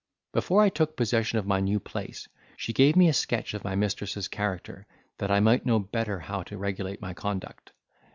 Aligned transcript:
Before 0.33 0.63
I 0.63 0.69
took 0.69 0.95
possession 0.95 1.37
of 1.37 1.45
my 1.45 1.59
new 1.59 1.79
place, 1.79 2.27
she 2.57 2.73
gave 2.73 2.95
me 2.95 3.07
a 3.07 3.13
sketch 3.13 3.53
of 3.53 3.63
my 3.63 3.75
mistress's 3.75 4.27
character, 4.27 4.87
that 5.19 5.29
I 5.29 5.39
might 5.41 5.63
know 5.63 5.77
better 5.77 6.19
how 6.21 6.41
to 6.41 6.57
regulate 6.57 7.01
my 7.03 7.13
conduct. 7.13 7.71